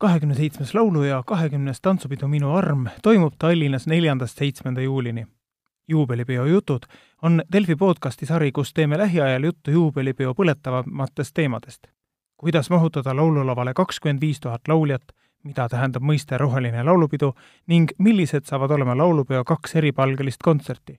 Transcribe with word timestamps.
kahekümne 0.00 0.34
seitsmes 0.34 0.74
laulu- 0.74 1.02
ja 1.02 1.22
kahekümnes 1.26 1.80
tantsupidu 1.80 2.28
Minu 2.28 2.54
arm 2.56 2.86
toimub 3.02 3.34
Tallinnas 3.38 3.86
neljandast 3.86 4.38
seitsmenda 4.38 4.80
juulini. 4.80 5.26
juubelipeo 5.88 6.44
jutud 6.46 6.82
on 7.22 7.42
Delfi 7.52 7.76
podcasti 7.76 8.26
sari, 8.26 8.52
kus 8.52 8.72
teeme 8.74 8.98
lähiajal 8.98 9.44
juttu 9.44 9.70
juubelipeo 9.70 10.32
põletavamatest 10.34 11.30
teemadest. 11.34 11.86
kuidas 12.36 12.70
mahutada 12.70 13.16
laululavale 13.16 13.74
kakskümmend 13.74 14.20
viis 14.20 14.40
tuhat 14.40 14.68
lauljat, 14.68 15.02
mida 15.44 15.68
tähendab 15.68 16.02
mõiste 16.02 16.38
roheline 16.38 16.82
laulupidu 16.84 17.34
ning 17.66 17.90
millised 17.98 18.44
saavad 18.44 18.70
olema 18.70 18.96
laulupeo 18.96 19.44
kaks 19.44 19.76
eripalgelist 19.76 20.42
kontserti. 20.42 20.96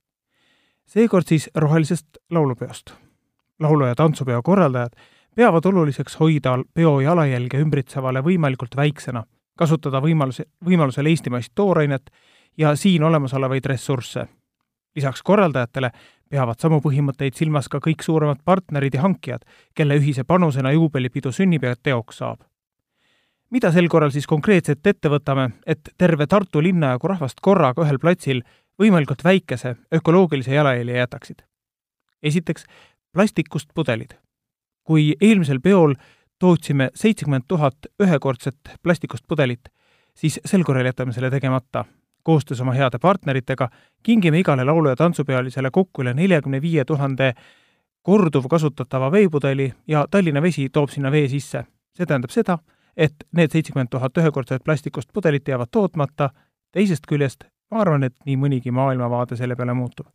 seekord 0.86 1.26
siis 1.28 1.50
rohelisest 1.56 2.08
laulupeost. 2.30 2.94
laulu- 3.60 3.86
ja 3.86 3.96
tantsupeo 3.96 4.42
korraldajad 4.44 4.92
peavad 5.36 5.66
oluliseks 5.66 6.20
hoida 6.20 6.58
peo 6.74 7.00
jalajälge 7.00 7.60
ümbritsevale 7.64 8.22
võimalikult 8.24 8.76
väiksena, 8.76 9.24
kasutada 9.58 10.02
võimaluse, 10.04 10.46
võimalusel 10.66 11.08
eestimaist 11.08 11.52
toorainet 11.56 12.12
ja 12.58 12.76
siin 12.76 13.04
olemasolevaid 13.04 13.66
ressursse. 13.66 14.28
lisaks 14.96 15.22
korraldajatele 15.24 15.92
peavad 16.30 16.60
samu 16.60 16.82
põhimõtteid 16.84 17.36
silmas 17.36 17.70
ka 17.70 17.80
kõik 17.80 18.04
suuremad 18.04 18.42
partnerid 18.46 18.94
ja 18.94 19.02
hankijad, 19.02 19.46
kelle 19.76 19.96
ühise 19.96 20.24
panusena 20.24 20.72
juubelipidu 20.72 21.32
sünnib 21.32 21.64
ja 21.64 21.76
teoks 21.76 22.18
saab. 22.18 22.40
mida 23.50 23.72
sel 23.72 23.88
korral 23.88 24.12
siis 24.12 24.28
konkreetselt 24.28 24.88
ette 24.88 25.10
võtame, 25.10 25.52
et 25.66 25.90
terve 25.98 26.28
Tartu 26.28 26.62
linnajagu 26.64 27.08
rahvast 27.08 27.40
korraga 27.42 27.84
ühel 27.84 28.00
platsil 28.00 28.44
võimalikult 28.80 29.24
väikese 29.24 29.76
ökoloogilise 29.94 30.54
jalajälje 30.54 30.98
jätaksid? 30.98 31.42
esiteks, 32.24 32.66
plastikust 33.14 33.70
pudelid 33.74 34.16
kui 34.84 35.14
eelmisel 35.22 35.60
peol 35.60 35.94
tootsime 36.40 36.90
seitsekümmend 36.96 37.44
tuhat 37.48 37.76
ühekordset 38.04 38.56
plastikust 38.84 39.24
pudelit, 39.28 39.70
siis 40.14 40.40
sel 40.46 40.64
korral 40.64 40.86
jätame 40.86 41.14
selle 41.14 41.30
tegemata. 41.30 41.86
koostöös 42.24 42.62
oma 42.62 42.72
heade 42.72 43.00
partneritega 43.00 43.70
kingime 44.04 44.40
igale 44.40 44.64
laulu- 44.64 44.90
ja 44.90 44.96
tantsupealisele 44.96 45.72
kokku 45.72 46.02
üle 46.02 46.14
neljakümne 46.14 46.62
viie 46.62 46.86
tuhande 46.86 47.34
korduvkasutatava 48.02 49.12
veepudeli 49.12 49.74
ja 49.88 50.08
Tallinna 50.12 50.42
Vesi 50.42 50.70
toob 50.70 50.90
sinna 50.90 51.12
vee 51.12 51.28
sisse. 51.28 51.66
see 51.98 52.06
tähendab 52.06 52.30
seda, 52.30 52.58
et 52.98 53.16
need 53.32 53.52
seitsekümmend 53.52 53.90
tuhat 53.90 54.18
ühekordset 54.18 54.64
plastikust 54.64 55.10
pudelit 55.14 55.48
jäävad 55.48 55.68
tootmata, 55.72 56.30
teisest 56.72 57.04
küljest 57.08 57.44
ma 57.72 57.82
arvan, 57.82 58.04
et 58.04 58.16
nii 58.26 58.38
mõnigi 58.38 58.72
maailmavaade 58.72 59.36
selle 59.36 59.56
peale 59.56 59.74
muutub. 59.74 60.08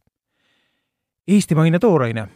eestimaine 1.29 1.79
tooraine 1.79 2.29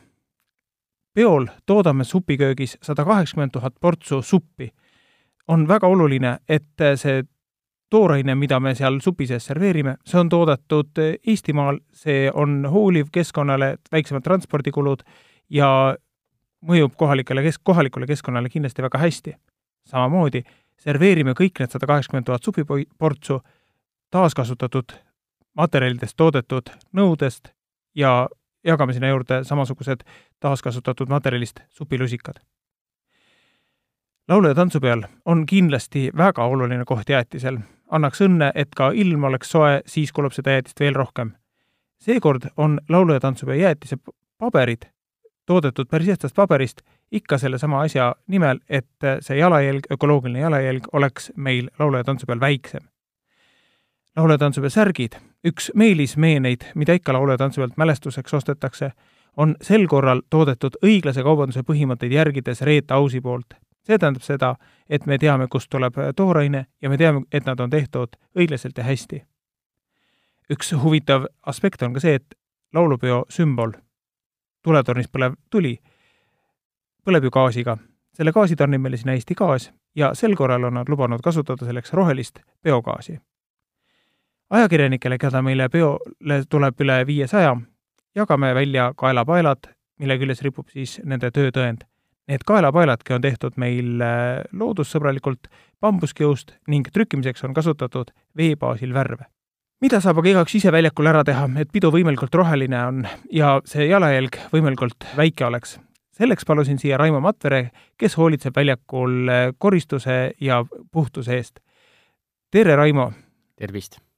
peol 1.15 1.47
toodame 1.67 2.05
supiköögis 2.05 2.79
sada 2.83 3.05
kaheksakümmend 3.05 3.51
tuhat 3.53 3.75
portsu 3.81 4.23
suppi. 4.23 4.73
on 5.49 5.69
väga 5.69 5.87
oluline, 5.87 6.39
et 6.49 6.79
see 6.95 7.25
tooraine, 7.91 8.35
mida 8.35 8.61
me 8.61 8.75
seal 8.75 9.01
supi 9.03 9.27
sees 9.27 9.47
serveerime, 9.47 9.97
see 10.07 10.21
on 10.21 10.29
toodetud 10.29 11.01
Eestimaal, 11.27 11.81
see 11.93 12.31
on 12.35 12.65
hooliv 12.71 13.09
keskkonnale, 13.13 13.77
väiksemad 13.93 14.23
transpordikulud 14.23 15.03
ja 15.51 15.97
mõjub 16.67 16.95
kohalikele 16.97 17.43
kesk-, 17.43 17.65
kohalikule 17.65 18.07
keskkonnale 18.07 18.49
kindlasti 18.49 18.83
väga 18.83 18.99
hästi. 18.99 19.35
samamoodi 19.91 20.43
serveerime 20.79 21.33
kõik 21.33 21.59
need 21.59 21.73
sada 21.73 21.87
kaheksakümmend 21.87 22.27
tuhat 22.27 22.45
supiportsu 22.45 23.41
taaskasutatud 24.11 24.93
materjalidest 25.57 26.17
toodetud 26.17 26.71
nõudest 26.97 27.51
ja 27.95 28.29
jagame 28.65 28.93
sinna 28.93 29.09
juurde 29.09 29.45
samasugused 29.45 30.05
taaskasutatud 30.41 31.09
materjalist 31.09 31.61
supilusikad. 31.69 32.35
laulu- 34.29 34.49
ja 34.49 34.55
tantsupeol 34.55 35.03
on 35.25 35.47
kindlasti 35.47 36.11
väga 36.17 36.45
oluline 36.45 36.85
koht 36.85 37.09
jäätisel. 37.09 37.59
annaks 37.91 38.21
õnne, 38.21 38.53
et 38.55 38.69
ka 38.77 38.91
ilm 38.91 39.25
oleks 39.25 39.51
soe, 39.51 39.83
siis 39.87 40.13
kulub 40.13 40.33
seda 40.33 40.51
jäätist 40.51 40.81
veel 40.81 40.95
rohkem. 40.95 41.33
seekord 42.01 42.43
on 42.57 42.81
laulu- 42.89 43.13
ja 43.13 43.21
tantsupeo 43.21 43.55
jäätise 43.55 43.97
paberid 44.39 44.83
toodetud 45.47 45.89
päris 45.91 46.09
ehtsast 46.09 46.35
paberist 46.35 46.81
ikka 47.13 47.39
sellesama 47.39 47.81
asja 47.81 48.15
nimel, 48.27 48.61
et 48.69 48.87
see 49.21 49.37
jalajälg, 49.37 49.87
ökoloogiline 49.93 50.41
jalajälg 50.41 50.87
oleks 50.93 51.33
meil 51.37 51.71
laulu- 51.79 51.97
ja 51.97 52.05
tantsupeol 52.05 52.41
väiksem 52.41 52.83
laulu- 54.17 54.33
ja 54.33 54.39
tantsupeo 54.39 54.71
särgid, 54.71 55.17
üks 55.45 55.71
meelismeeneid, 55.75 56.61
mida 56.75 56.93
ikka 56.93 57.13
laulu- 57.13 57.31
ja 57.33 57.39
tantsupeolt 57.39 57.77
mälestuseks 57.77 58.35
ostetakse, 58.35 58.93
on 59.37 59.57
sel 59.63 59.87
korral 59.87 60.23
toodetud 60.31 60.77
õiglase 60.85 61.23
kaubanduse 61.23 61.61
põhimõtteid 61.61 62.13
järgides 62.13 62.63
Reet 62.63 62.91
Ausi 62.91 63.21
poolt. 63.21 63.55
see 63.87 63.99
tähendab 63.99 64.23
seda, 64.23 64.57
et 64.91 65.07
me 65.07 65.19
teame, 65.19 65.47
kust 65.49 65.71
tuleb 65.71 65.95
tooraine 66.17 66.67
ja 66.83 66.89
me 66.89 66.97
teame, 66.97 67.23
et 67.33 67.47
nad 67.47 67.61
on 67.61 67.71
tehtud 67.71 68.17
õiglaselt 68.39 68.79
ja 68.79 68.85
hästi. 68.85 69.25
üks 70.53 70.73
huvitav 70.83 71.27
aspekt 71.47 71.83
on 71.83 71.93
ka 71.93 72.01
see, 72.01 72.15
et 72.15 72.35
laulupeo 72.75 73.25
sümbol, 73.29 73.73
tuletornis 74.63 75.09
põlev 75.09 75.35
tuli, 75.51 75.79
põleb 77.05 77.25
ju 77.25 77.31
gaasiga. 77.31 77.79
selle 78.13 78.33
gaasi 78.33 78.57
tarnib 78.57 78.81
meile 78.81 78.97
sinna 78.97 79.13
Eesti 79.13 79.35
Gaas 79.35 79.73
ja 79.95 80.15
sel 80.15 80.37
korral 80.37 80.65
on 80.65 80.75
nad 80.75 80.89
lubanud 80.89 81.21
kasutada 81.21 81.67
selleks 81.67 81.93
rohelist 81.93 82.41
biogaasi 82.63 83.19
ajakirjanikele, 84.51 85.19
keda 85.19 85.43
meile 85.43 85.69
peole 85.69 86.43
tuleb 86.51 86.83
üle 86.83 87.01
viiesaja, 87.07 87.55
jagame 88.17 88.55
välja 88.55 88.91
kaelapaelad, 88.99 89.71
mille 90.01 90.19
küljes 90.19 90.43
ripub 90.43 90.69
siis 90.73 90.99
nende 91.05 91.31
töötõend. 91.35 91.87
Need 92.31 92.45
kaelapailadki 92.47 93.15
on 93.17 93.23
tehtud 93.25 93.57
meil 93.59 94.03
äh, 94.05 94.43
loodussõbralikult 94.55 95.49
bambuskiust 95.83 96.55
ning 96.71 96.87
trükkimiseks 96.93 97.43
on 97.47 97.55
kasutatud 97.55 98.13
vee 98.37 98.57
baasil 98.57 98.95
värve. 98.95 99.25
mida 99.81 100.01
saab 100.01 100.19
aga 100.19 100.29
igaüks 100.29 100.55
ise 100.55 100.73
väljakul 100.73 101.07
ära 101.07 101.25
teha, 101.25 101.49
et 101.59 101.71
pidu 101.73 101.91
võimalikult 101.91 102.35
roheline 102.35 102.83
on 102.87 103.07
ja 103.33 103.61
see 103.65 103.87
jalajälg 103.89 104.37
võimalikult 104.53 105.07
väike 105.17 105.47
oleks? 105.47 105.79
selleks 106.13 106.45
palusin 106.45 106.79
siia 106.79 106.99
Raimo 106.99 107.21
Matvere, 107.21 107.71
kes 107.97 108.17
hoolitseb 108.17 108.57
väljakul 108.57 109.29
äh, 109.29 109.49
koristuse 109.59 110.33
ja 110.41 110.65
puhtuse 110.93 111.35
eest. 111.37 111.61
tere, 112.51 112.77
Raimo! 112.77 113.13
tervist! 113.57 114.10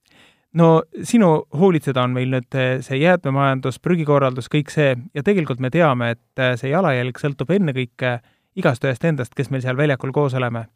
No 0.53 0.83
sinu 1.03 1.29
hoolitseda 1.57 2.03
on 2.03 2.13
meil 2.15 2.31
nüüd 2.33 2.57
eh, 2.57 2.77
see 2.85 2.99
jäätmemajandus, 3.01 3.79
prügikorraldus, 3.83 4.49
kõik 4.53 4.71
see 4.73 4.93
ja 5.13 5.23
tegelikult 5.25 5.61
me 5.63 5.71
teame, 5.73 6.13
et 6.15 6.41
eh, 6.41 6.53
see 6.59 6.71
jalajälg 6.73 7.19
sõltub 7.19 7.53
ennekõike 7.55 8.17
igast 8.59 8.85
ühest 8.85 9.05
endast, 9.09 9.33
kes 9.37 9.49
meil 9.49 9.63
seal 9.65 9.77
väljakul 9.77 10.13
koos 10.13 10.37
oleme. 10.37 10.67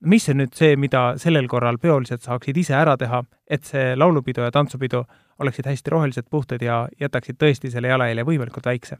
mis 0.00 0.28
on 0.28 0.38
nüüd 0.38 0.54
see, 0.54 0.76
mida 0.76 1.16
sellel 1.18 1.48
korral 1.50 1.78
peolised 1.78 2.22
saaksid 2.22 2.56
ise 2.56 2.74
ära 2.74 2.96
teha, 2.96 3.24
et 3.50 3.64
see 3.64 3.96
laulupidu 3.96 4.44
ja 4.44 4.50
tantsupidu 4.54 5.02
oleksid 5.38 5.66
hästi 5.66 5.90
rohelised, 5.90 6.26
puhtad 6.30 6.62
ja 6.62 6.88
jätaksid 7.00 7.34
tõesti 7.34 7.70
selle 7.70 7.88
jalajälje 7.88 8.24
võimalikult 8.24 8.66
väikse? 8.66 8.98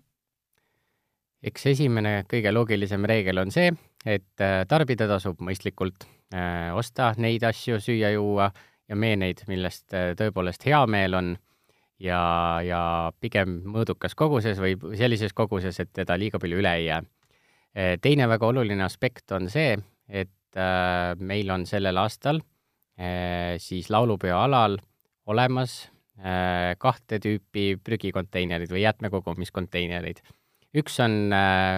eks 1.42 1.66
esimene 1.70 2.24
kõige 2.26 2.50
loogilisem 2.50 3.04
reegel 3.06 3.38
on 3.38 3.52
see, 3.54 3.70
et 4.04 4.42
eh, 4.42 4.64
tarbida 4.68 5.06
tasub 5.08 5.40
mõistlikult, 5.40 6.08
osta 6.76 7.14
neid 7.16 7.40
asju 7.48 7.78
süüa-juua 7.80 8.50
ja 8.88 8.96
meeneid, 8.96 9.44
millest 9.48 9.94
äh, 9.96 10.12
tõepoolest 10.18 10.64
hea 10.68 10.80
meel 10.90 11.16
on 11.18 11.34
ja, 12.02 12.20
ja 12.64 12.80
pigem 13.20 13.60
mõõdukas 13.68 14.16
koguses 14.18 14.60
või 14.62 14.76
sellises 14.98 15.34
koguses, 15.36 15.80
et 15.82 15.92
teda 15.96 16.16
liiga 16.20 16.40
palju 16.40 16.60
üle 16.62 16.74
ei 16.80 16.88
jää. 16.88 17.02
Äh, 17.76 17.94
teine 18.02 18.28
väga 18.30 18.48
oluline 18.48 18.84
aspekt 18.86 19.32
on 19.36 19.50
see, 19.52 19.76
et 20.08 20.56
äh, 20.56 21.12
meil 21.20 21.50
on 21.54 21.66
sellel 21.68 22.04
aastal 22.04 22.42
siis 23.62 23.92
laulupeo 23.94 24.34
alal 24.42 24.72
olemas 25.30 25.84
kahte 26.82 27.20
tüüpi 27.22 27.76
prügikonteinerid 27.78 28.72
või 28.74 28.80
jäätmekogumiskonteinerid. 28.82 30.18
üks 30.74 30.98
on 31.04 31.30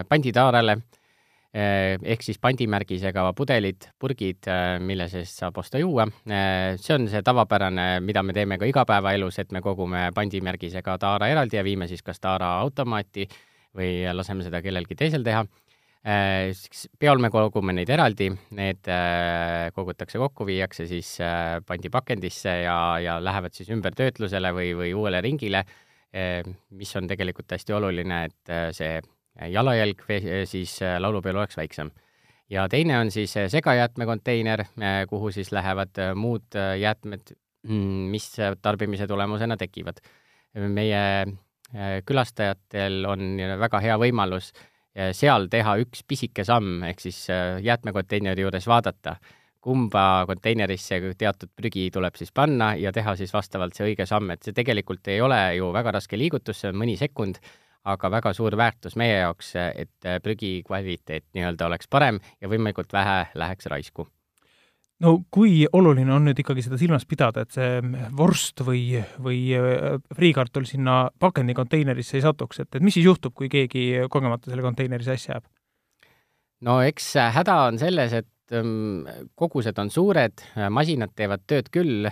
panditaarele 0.08 0.78
Äh, 0.80 0.99
ehk 1.50 2.22
siis 2.22 2.38
pandimärgisega 2.38 3.24
pudelid, 3.34 3.88
purgid, 3.98 4.46
äh, 4.46 4.76
mille 4.78 5.08
seest 5.10 5.40
saab 5.40 5.58
osta 5.58 5.80
juua. 5.82 6.06
Äh, 6.30 6.76
see 6.78 6.94
on 6.94 7.08
see 7.10 7.22
tavapärane, 7.26 7.88
mida 8.06 8.22
me 8.22 8.34
teeme 8.36 8.58
ka 8.58 8.68
igapäevaelus, 8.70 9.40
et 9.42 9.50
me 9.52 9.62
kogume 9.64 10.10
pandimärgisega 10.14 10.94
taara 11.02 11.30
eraldi 11.32 11.58
ja 11.58 11.64
viime 11.66 11.90
siis 11.90 12.06
kas 12.06 12.22
taara 12.22 12.52
automaati 12.60 13.26
või 13.76 14.06
laseme 14.14 14.46
seda 14.46 14.62
kellelgi 14.62 14.98
teisel 14.98 15.26
teha. 15.26 15.44
peol 16.98 17.18
me 17.20 17.28
kogume 17.28 17.74
neid 17.76 17.90
eraldi, 17.92 18.30
need 18.56 18.88
kogutakse 19.76 20.18
kokku, 20.18 20.46
viiakse 20.48 20.86
siis 20.88 21.18
pandipakendisse 21.66 22.54
ja, 22.62 22.76
ja 22.98 23.18
lähevad 23.20 23.52
siis 23.52 23.68
ümbertöötlusele 23.68 24.50
või, 24.56 24.72
või 24.74 24.94
uuele 24.96 25.20
ringile, 25.20 25.60
mis 26.72 26.96
on 26.96 27.06
tegelikult 27.06 27.52
hästi 27.52 27.76
oluline, 27.76 28.24
et 28.24 28.54
see 28.74 28.96
jalajälg 29.48 30.02
siis 30.44 30.80
äh, 30.82 30.98
laulupeol 31.00 31.36
oleks 31.36 31.56
väiksem. 31.56 31.90
ja 32.50 32.68
teine 32.68 32.98
on 32.98 33.10
siis 33.10 33.36
äh, 33.36 33.48
segajäätmekonteiner, 33.48 34.64
kuhu 35.08 35.30
siis 35.30 35.52
lähevad 35.52 36.00
muud 36.14 36.56
jäätmed, 36.80 37.36
mm, 37.62 38.10
mis 38.10 38.36
tarbimise 38.62 39.06
tulemusena 39.06 39.56
tekivad. 39.56 40.00
meie 40.54 41.26
külastajatel 42.04 43.04
on 43.06 43.36
väga 43.58 43.80
hea 43.80 43.96
võimalus 43.98 44.48
seal 45.14 45.46
teha 45.46 45.76
üks 45.78 46.02
pisike 46.02 46.42
samm, 46.44 46.82
ehk 46.82 47.00
siis 47.00 47.28
jäätmekonteineri 47.62 48.42
juures 48.42 48.66
vaadata, 48.66 49.14
kumba 49.60 50.24
konteinerisse 50.26 50.98
teatud 51.18 51.52
prügi 51.56 51.90
tuleb 51.92 52.16
siis 52.18 52.32
panna 52.32 52.72
ja 52.80 52.92
teha 52.92 53.14
siis 53.16 53.32
vastavalt 53.32 53.76
see 53.76 53.92
õige 53.92 54.06
samm, 54.08 54.32
et 54.34 54.42
see 54.42 54.56
tegelikult 54.56 55.06
ei 55.12 55.20
ole 55.20 55.38
ju 55.58 55.70
väga 55.72 55.94
raske 55.98 56.18
liigutus, 56.18 56.62
see 56.62 56.72
on 56.72 56.80
mõni 56.80 56.96
sekund, 56.98 57.38
aga 57.84 58.10
väga 58.12 58.32
suur 58.36 58.56
väärtus 58.60 58.96
meie 59.00 59.20
jaoks, 59.22 59.54
et 59.56 60.08
prügi 60.22 60.60
kvaliteet 60.66 61.30
nii-öelda 61.34 61.70
oleks 61.70 61.88
parem 61.88 62.20
ja 62.40 62.48
võimalikult 62.48 62.92
vähe 62.92 63.22
läheks 63.34 63.70
raisku 63.72 64.08
no 65.04 65.14
kui 65.32 65.64
oluline 65.72 66.12
on 66.14 66.26
nüüd 66.28 66.40
ikkagi 66.42 66.64
seda 66.64 66.78
silmas 66.80 67.06
pidada, 67.08 67.44
et 67.44 67.56
see 67.56 67.80
vorst 68.16 68.62
või, 68.66 69.00
või 69.22 69.40
äh, 69.56 69.96
friikartul 70.16 70.66
sinna 70.68 71.02
pakendikonteinerisse 71.22 72.18
ei 72.18 72.26
satuks, 72.26 72.62
et, 72.64 72.70
et 72.74 72.84
mis 72.84 72.96
siis 72.96 73.08
juhtub, 73.08 73.34
kui 73.36 73.50
keegi 73.52 73.86
kogemata 74.12 74.52
selle 74.52 74.64
konteineri 74.66 75.06
sassi 75.06 75.32
jääb? 75.32 75.48
no 76.66 76.80
eks 76.84 77.14
häda 77.38 77.56
on 77.70 77.80
selles, 77.80 78.12
et 78.20 78.56
ähm, 78.56 79.06
kogused 79.38 79.78
on 79.80 79.92
suured, 79.92 80.44
masinad 80.72 81.14
teevad 81.16 81.46
tööd 81.48 81.70
küll 81.72 82.10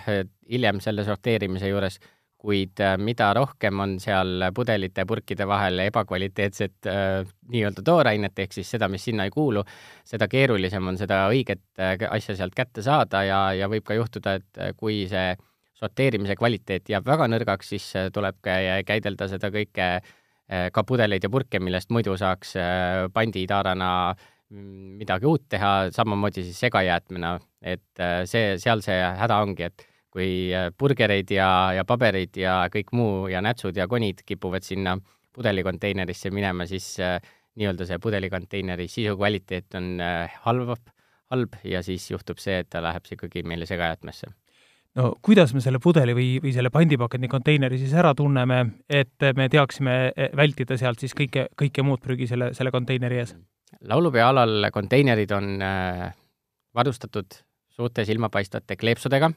hiljem 0.48 0.80
selle 0.84 1.04
sorteerimise 1.04 1.68
juures 1.68 2.00
kuid 2.38 2.78
äh, 2.80 2.94
mida 3.02 3.32
rohkem 3.34 3.80
on 3.82 3.96
seal 4.02 4.44
pudelite 4.54 5.04
purkide 5.08 5.46
vahel 5.48 5.82
ebakvaliteetset 5.88 6.86
äh, 6.86 7.26
nii-öelda 7.50 7.82
toorainet, 7.84 8.38
ehk 8.38 8.54
siis 8.54 8.70
seda, 8.76 8.88
mis 8.90 9.08
sinna 9.08 9.26
ei 9.26 9.34
kuulu, 9.34 9.64
seda 10.06 10.28
keerulisem 10.30 10.86
on 10.86 10.98
seda 11.00 11.24
õiget 11.32 11.64
äh, 11.82 11.96
asja 12.10 12.36
sealt 12.38 12.54
kätte 12.56 12.84
saada 12.86 13.24
ja, 13.26 13.40
ja 13.58 13.70
võib 13.70 13.86
ka 13.88 13.98
juhtuda, 13.98 14.38
et 14.38 14.62
äh, 14.62 14.72
kui 14.78 15.02
see 15.10 15.34
sorteerimise 15.78 16.38
kvaliteet 16.38 16.90
jääb 16.90 17.06
väga 17.06 17.28
nõrgaks, 17.30 17.74
siis 17.74 17.90
äh, 17.98 18.08
tuleb 18.14 18.38
käidelda 18.42 19.30
seda 19.30 19.50
kõike 19.54 19.90
äh,, 19.98 20.70
ka 20.72 20.86
pudeleid 20.86 21.26
ja 21.26 21.30
purke, 21.30 21.58
millest 21.58 21.90
muidu 21.90 22.14
saaks 22.18 22.54
panditaarana 23.14 23.90
mm, 24.14 24.96
midagi 25.02 25.26
uut 25.26 25.50
teha, 25.50 25.74
samamoodi 25.94 26.46
siis 26.46 26.62
segajäätmena, 26.68 27.34
et 27.62 28.06
see, 28.30 28.54
seal 28.62 28.82
see 28.86 29.02
häda 29.18 29.42
ongi, 29.42 29.72
et 29.72 29.88
kui 30.12 30.50
äh, 30.56 30.70
burgereid 30.78 31.30
ja, 31.34 31.48
ja 31.76 31.84
pabereid 31.88 32.36
ja 32.40 32.62
kõik 32.72 32.92
muu 32.96 33.28
ja 33.32 33.42
nätsud 33.44 33.76
ja 33.76 33.88
konid 33.88 34.24
kipuvad 34.26 34.64
sinna 34.64 34.96
pudelikonteinerisse 35.36 36.32
minema, 36.34 36.66
siis 36.66 36.94
äh, 37.04 37.18
nii-öelda 37.58 37.86
see 37.86 38.00
pudelikonteineri 38.02 38.88
sisu 38.90 39.16
kvaliteet 39.18 39.76
on 39.78 39.96
äh, 40.02 40.38
halb, 40.46 40.76
halb 41.32 41.58
ja 41.64 41.82
siis 41.84 42.08
juhtub 42.10 42.40
see, 42.40 42.62
et 42.62 42.70
ta 42.72 42.82
läheb 42.84 43.08
ikkagi 43.12 43.44
meile 43.46 43.68
segajäätmesse 43.68 44.30
no 44.98 45.10
kuidas 45.22 45.52
me 45.54 45.60
selle 45.62 45.80
pudeli 45.82 46.14
või, 46.16 46.30
või 46.42 46.54
selle 46.56 46.72
pandipakendi 46.74 47.28
konteineri 47.28 47.78
siis 47.80 47.92
ära 47.92 48.14
tunneme, 48.16 48.62
et 48.88 49.28
me 49.36 49.50
teaksime 49.52 49.98
e, 50.08 50.30
vältida 50.36 50.78
sealt 50.80 51.04
siis 51.04 51.12
kõike, 51.14 51.50
kõike 51.58 51.84
muud 51.84 52.00
prügi 52.02 52.26
selle, 52.30 52.54
selle 52.56 52.72
konteineri 52.74 53.20
ees? 53.20 53.34
laulupeo 53.84 54.24
alal 54.30 54.70
konteinerid 54.72 55.30
on 55.36 55.60
varustatud 56.74 57.36
suurte 57.76 58.06
silmapaistvate 58.08 58.78
kleepsudega 58.80 59.28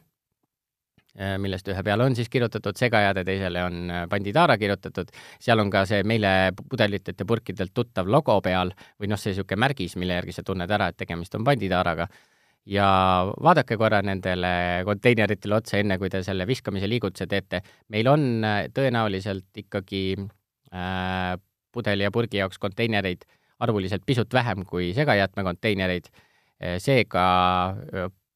millest 1.19 1.68
ühe 1.68 1.84
peale 1.84 2.06
on 2.08 2.16
siis 2.16 2.30
kirjutatud 2.31 2.78
segajääde, 2.80 3.25
teisele 3.28 3.63
on 3.68 3.92
äh, 3.92 4.04
panditaara 4.10 4.56
kirjutatud, 4.58 5.10
seal 5.44 5.60
on 5.60 5.72
ka 5.72 5.84
see 5.86 6.06
meile 6.08 6.54
pudelitelt 6.69 7.19
ja 7.19 7.28
purkidelt 7.28 7.74
tuttav 7.75 8.08
logo 8.08 8.38
peal 8.42 8.72
või 9.00 9.12
noh, 9.12 9.19
see 9.19 9.34
niisugune 9.34 9.60
märgis, 9.60 9.98
mille 10.00 10.16
järgi 10.16 10.38
sa 10.38 10.46
tunned 10.48 10.72
ära, 10.72 10.88
et 10.92 11.00
tegemist 11.02 11.36
on 11.36 11.44
panditaaraga. 11.48 12.08
ja 12.66 12.88
vaadake 13.44 13.75
korra 13.78 14.02
nendele 14.06 14.84
konteineritele 14.86 15.56
otsa, 15.56 15.80
enne 15.81 15.98
kui 15.98 16.10
te 16.10 16.22
selle 16.24 16.46
viskamise 16.48 16.88
liigutuse 16.88 17.28
teete. 17.28 17.62
meil 17.90 18.08
on 18.08 18.44
äh, 18.46 18.63
tõenäoliselt 18.74 19.52
ikkagi 19.66 20.16
äh, 20.16 21.38
pudeli 21.72 22.04
ja 22.04 22.12
purgi 22.12 22.38
jaoks 22.38 22.58
konteinereid 22.58 23.25
arvuliselt 23.60 24.02
pisut 24.06 24.34
vähem 24.34 24.66
kui 24.66 24.94
segajäätmekonteinereid, 24.94 26.08
seega 26.81 27.22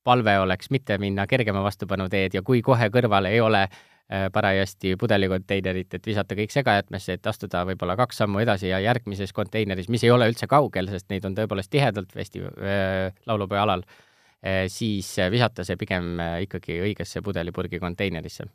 palve 0.05 0.37
oleks 0.39 0.71
mitte 0.73 0.97
minna 1.01 1.25
kergema 1.27 1.63
vastupanu 1.65 2.07
teed 2.11 2.37
ja 2.37 2.43
kui 2.45 2.61
kohe 2.65 2.89
kõrval 2.93 3.29
ei 3.29 3.41
ole 3.41 3.63
äh, 3.65 4.27
parajasti 4.33 4.95
pudelikonteinerit, 5.01 5.97
et 5.97 6.07
visata 6.07 6.37
kõik 6.37 6.53
segajäätmesse, 6.53 7.17
et 7.17 7.29
astuda 7.31 7.65
võib-olla 7.69 7.97
kaks 7.99 8.21
sammu 8.23 8.43
edasi 8.43 8.69
ja 8.69 8.81
järgmises 8.85 9.33
konteineris, 9.33 9.89
mis 9.89 10.05
ei 10.05 10.13
ole 10.13 10.29
üldse 10.31 10.49
kaugel, 10.51 10.91
sest 10.93 11.09
neid 11.13 11.25
on 11.25 11.37
tõepoolest 11.37 11.73
tihedalt 11.73 12.13
festi- 12.13 12.45
äh,, 12.45 13.09
laulupeo 13.25 13.63
alal 13.63 13.85
äh,, 13.85 14.67
siis 14.71 15.15
visata 15.33 15.65
see 15.65 15.79
pigem 15.81 16.15
äh, 16.19 16.37
ikkagi 16.45 16.79
õigesse 16.85 17.25
pudelipurgi 17.25 17.81
konteinerisse 17.81 18.45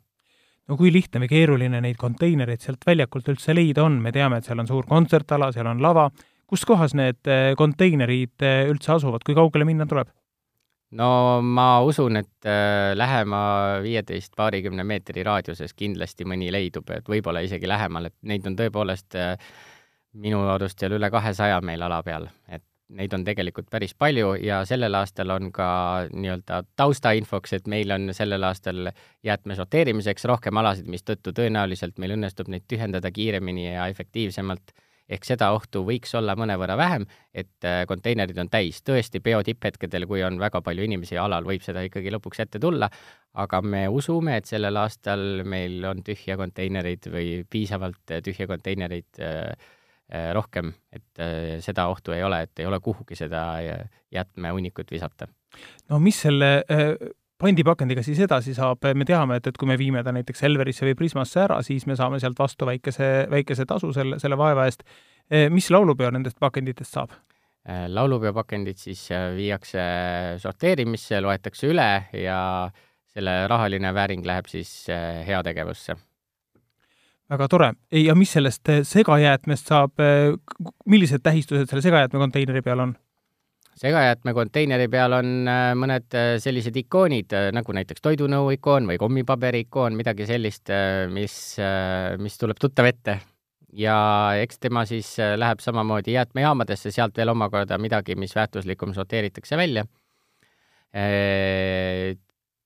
no 0.71 0.77
kui 0.79 0.91
lihtne 0.93 1.23
või 1.23 1.31
keeruline 1.31 1.81
neid 1.83 1.99
konteinereid 1.99 2.63
sealt 2.63 2.85
väljakult 2.87 3.27
üldse 3.33 3.55
leida 3.55 3.83
on, 3.83 3.99
me 4.03 4.13
teame, 4.15 4.39
et 4.39 4.47
seal 4.47 4.61
on 4.61 4.69
suur 4.69 4.87
kontsertala, 4.87 5.51
seal 5.51 5.67
on 5.67 5.81
lava, 5.83 6.07
kus 6.47 6.63
kohas 6.67 6.95
need 6.97 7.27
äh, 7.27 7.51
konteinerid 7.59 8.45
äh, 8.45 8.65
üldse 8.71 8.95
asuvad, 8.97 9.25
kui 9.27 9.37
kaugele 9.37 9.67
minna 9.67 9.87
tuleb? 9.89 10.11
No 10.91 11.41
ma 11.41 11.67
usun, 11.87 12.19
et 12.21 12.47
äh, 12.47 12.91
lähema 12.97 13.41
viieteist, 13.83 14.33
paarikümne 14.37 14.83
meetri 14.87 15.23
raadiuses 15.23 15.73
kindlasti 15.77 16.27
mõni 16.27 16.51
leidub, 16.53 16.89
et 16.95 17.07
võib-olla 17.09 17.43
isegi 17.45 17.69
lähemal, 17.69 18.09
et 18.09 18.17
neid 18.27 18.47
on 18.47 18.57
tõepoolest 18.59 19.17
äh, 19.19 19.37
minu 20.13 20.43
arust 20.51 20.79
seal 20.79 20.97
üle 20.97 21.09
kahesaja 21.11 21.61
meil 21.63 21.81
ala 21.87 22.01
peal, 22.03 22.27
et 22.51 22.65
neid 22.91 23.13
on 23.15 23.23
tegelikult 23.23 23.69
päris 23.71 23.93
palju 23.95 24.33
ja 24.43 24.61
sellel 24.67 24.95
aastal 24.99 25.31
on 25.31 25.51
ka 25.55 25.67
nii-öelda 26.11 26.61
taustainfoks, 26.75 27.53
et 27.55 27.67
meil 27.71 27.91
on 27.95 28.11
sellel 28.15 28.43
aastal 28.43 28.91
jäätme 29.23 29.55
sorteerimiseks 29.55 30.27
rohkem 30.27 30.59
alasid, 30.59 30.89
mistõttu 30.91 31.31
tõenäoliselt 31.37 32.01
meil 32.03 32.17
õnnestub 32.17 32.51
neid 32.51 32.67
tühjendada 32.67 33.11
kiiremini 33.15 33.69
ja 33.69 33.87
efektiivsemalt 33.93 34.75
ehk 35.09 35.25
seda 35.27 35.51
ohtu 35.55 35.83
võiks 35.87 36.13
olla 36.17 36.35
mõnevõrra 36.39 36.77
vähem, 36.79 37.05
et 37.33 37.67
äh, 37.67 37.83
konteinerid 37.89 38.37
on 38.41 38.49
täis. 38.51 38.81
tõesti, 38.87 39.21
peo 39.23 39.41
tipphetkedel, 39.43 40.07
kui 40.07 40.23
on 40.23 40.39
väga 40.39 40.61
palju 40.65 40.85
inimesi 40.87 41.17
alal, 41.17 41.45
võib 41.47 41.65
seda 41.65 41.83
ikkagi 41.87 42.13
lõpuks 42.13 42.43
ette 42.45 42.61
tulla, 42.61 42.89
aga 43.41 43.61
me 43.61 43.85
usume, 43.91 44.37
et 44.37 44.49
sellel 44.49 44.77
aastal 44.81 45.43
meil 45.43 45.83
on 45.89 46.03
tühja 46.03 46.37
konteinereid 46.39 47.11
või 47.11 47.29
piisavalt 47.49 48.17
tühje 48.25 48.47
konteinereid 48.49 49.21
äh, 49.21 49.69
äh, 50.11 50.31
rohkem, 50.37 50.73
et 50.91 51.23
seda 51.63 51.87
ohtu 51.91 52.15
ei 52.15 52.23
ole, 52.23 52.43
et 52.47 52.59
ei 52.59 52.67
ole 52.67 52.79
kuhugi 52.83 53.15
seda 53.15 53.45
jäätmehunnikut 54.11 54.91
visata. 54.91 55.27
no 55.89 55.99
mis 55.99 56.21
selle 56.21 56.51
pandipakendiga 57.41 58.03
siis 58.05 58.21
edasi 58.21 58.53
saab, 58.57 58.85
me 58.97 59.07
teame, 59.07 59.39
et, 59.39 59.49
et 59.49 59.57
kui 59.57 59.69
me 59.69 59.77
viime 59.79 60.03
ta 60.05 60.13
näiteks 60.15 60.43
Selverisse 60.43 60.85
või 60.85 60.95
Prismasse 60.99 61.41
ära, 61.45 61.61
siis 61.65 61.87
me 61.89 61.97
saame 61.99 62.21
sealt 62.21 62.39
vastu 62.39 62.67
väikese, 62.69 63.09
väikese 63.31 63.65
tasu 63.69 63.91
selle, 63.95 64.19
selle 64.21 64.37
vaeva 64.39 64.67
eest. 64.69 64.85
E, 65.31 65.47
mis 65.53 65.71
laulupeo 65.73 66.11
nendest 66.13 66.39
pakenditest 66.41 66.97
saab? 66.99 67.15
Äh, 67.67 67.85
laulupeo 67.93 68.33
pakendid 68.33 68.79
siis 68.81 69.03
äh, 69.13 69.31
viiakse 69.37 69.81
sorteerimisse, 70.41 71.21
loetakse 71.21 71.69
üle 71.69 71.89
ja 72.17 72.39
selle 73.11 73.35
rahaline 73.51 73.91
vääring 73.93 74.25
läheb 74.25 74.47
siis 74.47 74.71
heategevusse 75.27 75.97
väga 77.31 77.47
tore. 77.47 77.73
ja 77.95 78.15
mis 78.15 78.31
sellest 78.31 78.69
segajäätmest 78.87 79.67
saab, 79.71 79.99
millised 80.85 81.23
tähistused 81.23 81.69
selle 81.69 81.83
segajäätmekonteineri 81.83 82.61
peal 82.63 82.83
on? 82.87 82.95
Segajäätmekonteineri 83.81 84.87
peal 84.93 85.15
on 85.17 85.31
äh, 85.49 85.71
mõned 85.77 86.13
äh, 86.17 86.35
sellised 86.41 86.75
ikoonid, 86.83 87.33
äh, 87.33 87.49
nagu 87.55 87.73
näiteks 87.73 88.03
toidunõu 88.05 88.51
ikoon 88.57 88.89
või 88.91 88.99
kommipaberi 89.01 89.65
ikoon, 89.65 89.97
midagi 89.97 90.27
sellist, 90.29 90.69
mis, 91.13 91.35
mis 92.21 92.37
tuleb 92.41 92.61
tuttav 92.61 92.89
ette. 92.91 93.19
ja 93.73 93.95
eks 94.43 94.59
tema 94.59 94.83
siis 94.85 95.15
läheb 95.17 95.61
samamoodi 95.63 96.11
jäätmejaamadesse, 96.17 96.91
sealt 96.91 97.17
veel 97.17 97.31
omakorda 97.31 97.77
midagi, 97.79 98.15
mis 98.19 98.35
väärtuslikum 98.35 98.93
sorteeritakse 98.93 99.57
välja. 99.57 99.85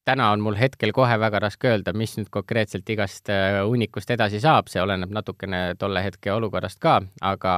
täna 0.05 0.31
on 0.31 0.41
mul 0.41 0.55
hetkel 0.57 0.91
kohe 0.91 1.19
väga 1.19 1.39
raske 1.39 1.69
öelda, 1.69 1.93
mis 1.93 2.17
nüüd 2.17 2.29
konkreetselt 2.33 2.89
igast 2.89 3.29
hunnikust 3.67 4.09
edasi 4.09 4.39
saab, 4.41 4.67
see 4.67 4.81
oleneb 4.81 5.13
natukene 5.13 5.75
tolle 5.77 6.03
hetke 6.03 6.33
olukorrast 6.33 6.79
ka, 6.81 7.01
aga 7.21 7.53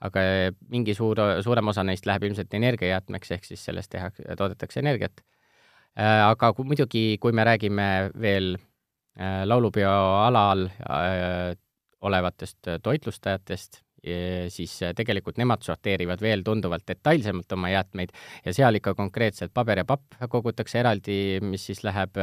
aga 0.00 0.22
mingi 0.72 0.94
suur, 0.96 1.18
suurem 1.44 1.68
osa 1.72 1.84
neist 1.84 2.06
läheb 2.08 2.24
ilmselt 2.30 2.54
energiajäätmeks, 2.56 3.34
ehk 3.36 3.44
siis 3.44 3.64
sellest 3.68 3.92
tehakse, 3.92 4.24
toodetakse 4.38 4.80
energiat. 4.80 5.20
Äh, 5.98 6.22
aga 6.24 6.52
kui 6.54 6.68
muidugi, 6.70 7.04
kui 7.20 7.34
me 7.36 7.44
räägime 7.44 7.86
veel 8.20 8.54
äh, 8.56 9.42
laulupeo 9.44 9.92
alal 10.22 10.68
äh, 10.70 11.52
olevatest 12.00 12.76
toitlustajatest, 12.82 13.82
siis 14.48 14.78
tegelikult 14.96 15.36
nemad 15.36 15.60
sorteerivad 15.60 16.22
veel 16.24 16.40
tunduvalt 16.40 16.86
detailsemalt 16.88 17.52
oma 17.52 17.68
jäätmeid 17.68 18.14
ja 18.46 18.54
seal 18.56 18.78
ikka 18.78 18.94
konkreetselt 18.96 19.52
paber 19.52 19.82
ja 19.82 19.84
papp 19.84 20.16
kogutakse 20.32 20.80
eraldi, 20.80 21.18
mis 21.44 21.66
siis 21.68 21.82
läheb 21.84 22.16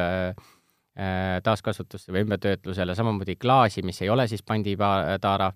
taaskasutusse 1.45 2.09
või 2.09 2.23
ümbertöötlusele, 2.25 2.95
samamoodi 2.97 3.37
klaasi, 3.37 3.85
mis 3.85 4.01
ei 4.01 4.09
ole 4.09 4.25
siis 4.25 4.41
panditaara 4.41 5.51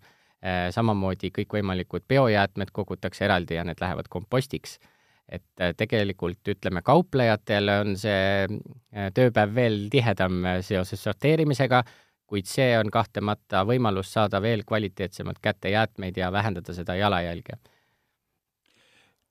samamoodi 0.73 1.29
kõikvõimalikud 1.35 2.07
biojäätmed 2.09 2.71
kogutakse 2.73 3.25
eraldi 3.27 3.59
ja 3.59 3.65
need 3.67 3.81
lähevad 3.81 4.09
kompostiks. 4.09 4.79
et 5.31 5.61
äh, 5.61 5.71
tegelikult 5.77 6.47
ütleme, 6.47 6.81
kauplejatel 6.83 7.69
on 7.69 7.93
see 7.97 8.47
äh, 8.47 9.11
tööpäev 9.15 9.53
veel 9.55 9.77
tihedam 9.89 10.41
seoses 10.61 11.03
sorteerimisega, 11.03 11.83
kuid 12.27 12.49
see 12.51 12.73
on 12.79 12.91
kahtlemata 12.91 13.61
võimalus 13.63 14.11
saada 14.11 14.41
veel 14.41 14.65
kvaliteetsemalt 14.67 15.39
kätte 15.39 15.69
jäätmeid 15.71 16.17
ja 16.17 16.31
vähendada 16.31 16.73
seda 16.73 16.95
jalajälge 16.99 17.61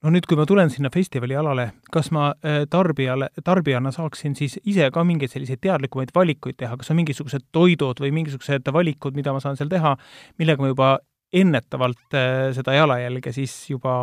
no 0.04 0.12
nüüd, 0.12 0.26
kui 0.28 0.38
ma 0.38 0.47
tulen 0.49 0.71
sinna 0.73 0.90
festivali 0.92 1.37
alale, 1.37 1.66
kas 1.92 2.11
ma 2.14 2.30
äh, 2.47 2.62
tarbijale, 2.71 3.30
tarbijana 3.45 3.92
saaksin 3.95 4.37
siis 4.38 4.57
ise 4.64 4.88
ka 4.95 5.04
mingeid 5.07 5.33
selliseid 5.33 5.61
teadlikumaid 5.64 6.12
valikuid 6.16 6.59
teha, 6.61 6.78
kas 6.80 6.92
on 6.92 7.00
mingisugused 7.00 7.49
toidud 7.52 8.00
või 8.02 8.12
mingisugused 8.21 8.71
valikud, 8.73 9.16
mida 9.19 9.35
ma 9.37 9.42
saan 9.45 9.59
seal 9.61 9.73
teha, 9.73 9.97
millega 10.40 10.64
ma 10.64 10.73
juba 10.73 10.92
ennetavalt 11.33 12.16
äh, 12.16 12.49
seda 12.57 12.78
jalajälge 12.78 13.35
siis 13.37 13.57
juba 13.71 13.95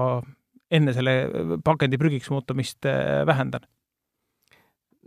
enne 0.71 0.93
selle 0.95 1.17
pakendi 1.65 1.99
prügiks 1.99 2.29
muutumist 2.33 2.85
äh, 2.85 3.25
vähendan? 3.27 3.65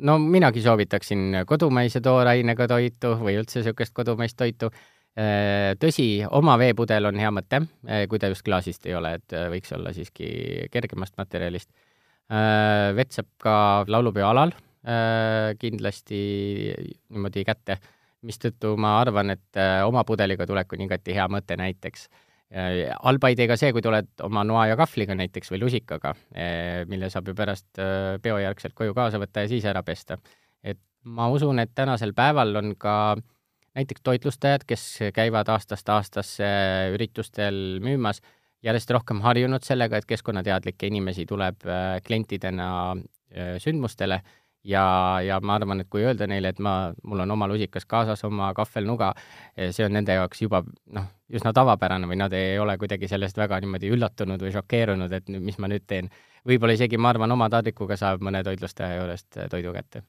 no 0.00 0.16
minagi 0.18 0.62
soovitaksin 0.64 1.42
kodumaise 1.46 2.00
toorainega 2.00 2.66
toitu 2.68 3.18
või 3.20 3.36
üldse 3.36 3.60
niisugust 3.60 3.92
kodumaist 3.92 4.38
toitu 4.40 4.70
Äh, 4.72 4.99
tõsi, 5.80 6.22
oma 6.30 6.56
veepudel 6.60 7.08
on 7.10 7.18
hea 7.18 7.30
mõte, 7.34 7.62
äh, 7.88 8.06
kui 8.08 8.18
ta 8.18 8.30
just 8.30 8.44
klaasist 8.46 8.86
ei 8.86 8.94
ole, 8.94 9.16
et 9.18 9.32
äh, 9.34 9.48
võiks 9.50 9.72
olla 9.74 9.92
siiski 9.92 10.68
kergemast 10.70 11.16
materjalist. 11.18 11.70
vett 12.30 13.10
saab 13.10 13.26
ka 13.42 13.52
laulupeo 13.90 14.28
alal 14.28 14.52
kindlasti 15.58 16.20
niimoodi 17.10 17.42
kätte, 17.42 17.74
mistõttu 18.22 18.76
ma 18.78 19.00
arvan, 19.00 19.32
et 19.34 19.58
oma 19.82 20.04
pudeliga 20.06 20.46
tulek 20.46 20.76
on 20.76 20.84
igati 20.84 21.16
hea 21.16 21.26
mõte 21.26 21.56
näiteks. 21.58 22.06
halba 23.02 23.32
ideega 23.34 23.56
see, 23.56 23.72
kui 23.72 23.82
tuled 23.82 24.06
oma 24.22 24.44
noa 24.44 24.68
ja 24.70 24.76
kahvliga 24.78 25.14
näiteks 25.18 25.50
või 25.50 25.60
lusikaga, 25.64 26.14
mille 26.86 27.10
saab 27.10 27.28
ju 27.28 27.34
pärast 27.34 27.82
peojärgselt 28.22 28.78
koju 28.78 28.94
kaasa 28.94 29.18
võtta 29.18 29.42
ja 29.42 29.48
siis 29.48 29.64
ära 29.64 29.82
pesta. 29.82 30.18
et 30.62 30.78
ma 31.02 31.28
usun, 31.34 31.58
et 31.58 31.74
tänasel 31.74 32.14
päeval 32.14 32.56
on 32.62 32.76
ka 32.78 32.96
äh, 33.16 33.22
näiteks 33.78 34.02
toitlustajad, 34.02 34.66
kes 34.66 34.84
käivad 35.14 35.48
aastast 35.48 35.88
aastasse 35.88 36.50
üritustel 36.94 37.78
müümas, 37.84 38.20
järjest 38.62 38.90
rohkem 38.90 39.22
harjunud 39.24 39.64
sellega, 39.64 40.00
et 40.00 40.08
keskkonnateadlikke 40.10 40.90
inimesi 40.90 41.26
tuleb 41.26 41.64
äh, 41.66 42.00
klientidena 42.06 42.70
äh, 42.92 43.56
sündmustele 43.62 44.20
ja, 44.64 44.84
ja 45.24 45.40
ma 45.40 45.56
arvan, 45.56 45.82
et 45.82 45.88
kui 45.90 46.04
öelda 46.04 46.26
neile, 46.30 46.52
et 46.52 46.60
ma, 46.62 46.92
mul 47.06 47.24
on 47.24 47.34
oma 47.36 47.48
lusikas 47.50 47.86
kaasas, 47.88 48.24
oma 48.28 48.52
kahvelnuga, 48.56 49.12
eh, 49.56 49.70
see 49.76 49.86
on 49.86 49.94
nende 49.96 50.16
jaoks 50.16 50.42
juba 50.44 50.62
noh, 50.96 51.08
üsna 51.32 51.52
tavapärane 51.56 52.08
või 52.10 52.18
nad 52.20 52.34
ei 52.36 52.58
ole 52.60 52.76
kuidagi 52.78 53.08
sellest 53.08 53.38
väga 53.40 53.60
niimoodi 53.62 53.92
üllatunud 53.94 54.42
või 54.42 54.52
šokeerunud, 54.54 55.12
et 55.12 55.32
mis 55.38 55.58
ma 55.58 55.70
nüüd 55.70 55.86
teen. 55.86 56.10
Võib-olla 56.46 56.74
isegi, 56.76 56.98
ma 57.00 57.12
arvan, 57.12 57.32
oma 57.34 57.48
taldrikuga 57.52 57.96
saab 58.00 58.22
mõne 58.24 58.42
toitlustaja 58.46 58.98
juurest 59.00 59.38
eh, 59.38 59.48
toidu 59.52 59.72
kätte. 59.74 60.02